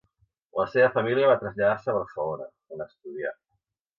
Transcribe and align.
La 0.59 0.63
seva 0.75 0.87
família 0.95 1.27
va 1.31 1.35
traslladar-se 1.43 1.93
a 1.93 1.95
Barcelona, 1.99 2.49
on 2.77 2.85
estudià. 2.89 3.35